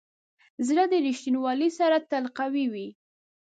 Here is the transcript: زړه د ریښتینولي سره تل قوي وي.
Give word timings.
زړه 0.67 0.83
د 0.91 0.93
ریښتینولي 1.05 1.69
سره 1.79 1.97
تل 2.09 2.23
قوي 2.37 2.65
وي. 2.73 2.87